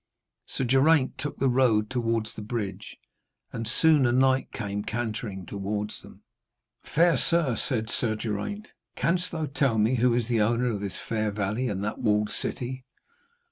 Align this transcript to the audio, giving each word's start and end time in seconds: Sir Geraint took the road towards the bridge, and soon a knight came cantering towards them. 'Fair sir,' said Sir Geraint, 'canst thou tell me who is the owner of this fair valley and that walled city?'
Sir 0.47 0.63
Geraint 0.63 1.15
took 1.19 1.37
the 1.37 1.47
road 1.47 1.91
towards 1.91 2.33
the 2.33 2.41
bridge, 2.41 2.97
and 3.53 3.67
soon 3.67 4.07
a 4.07 4.11
knight 4.11 4.51
came 4.51 4.81
cantering 4.83 5.45
towards 5.45 6.01
them. 6.01 6.23
'Fair 6.81 7.15
sir,' 7.17 7.55
said 7.55 7.91
Sir 7.91 8.15
Geraint, 8.15 8.69
'canst 8.95 9.29
thou 9.29 9.45
tell 9.45 9.77
me 9.77 9.97
who 9.97 10.15
is 10.15 10.27
the 10.27 10.41
owner 10.41 10.71
of 10.71 10.79
this 10.81 10.97
fair 10.97 11.29
valley 11.29 11.67
and 11.69 11.83
that 11.83 11.99
walled 11.99 12.31
city?' 12.31 12.83